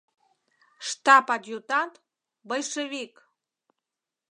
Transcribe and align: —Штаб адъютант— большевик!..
—Штаб 0.87 1.27
адъютант— 1.35 1.93
большевик!.. 2.47 3.13